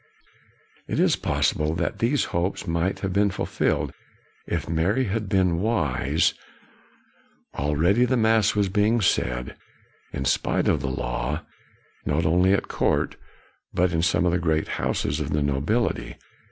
[0.87, 3.93] It is possible that these hopes might have been fulfilled,
[4.47, 6.33] if Mary had been wise.
[7.51, 9.55] 1 40 KNOX Already, the mass was being said,
[10.11, 11.43] in spite of the law,
[12.03, 13.15] not only at court,
[13.75, 16.15] but in some of the great houses of the nobility.